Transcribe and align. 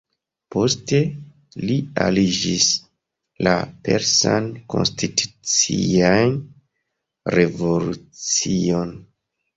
Poste, 0.53 1.01
li 1.71 1.75
aliĝis 2.05 2.69
la 3.47 3.53
Persan 3.89 4.47
Konstitucian 4.75 6.35
Revolucion. 7.39 8.97